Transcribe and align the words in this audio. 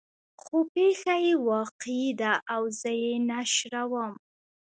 خو 0.41 0.57
پېښه 0.73 1.15
يې 1.25 1.33
واقعي 1.51 2.07
ده 2.21 2.33
او 2.53 2.63
زه 2.79 2.91
یې 3.03 3.13
نشروم. 3.29 4.13